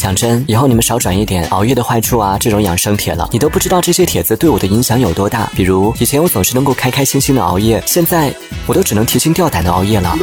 [0.00, 5.52] 讲真，以后你们少转一点熬夜的坏处啊，这种养生帖了，你都不知道这些帖子对我的影响有多大。
[5.54, 8.34] 比如以前我总是能够开开心心的熬夜，现在
[8.66, 10.16] 我都只能提心吊胆的熬夜了。